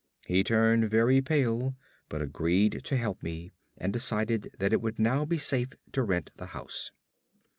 [0.25, 1.75] He turned very pale,
[2.09, 6.31] but agreed to help me, and decided that it would now be safe to rent
[6.37, 6.89] the house.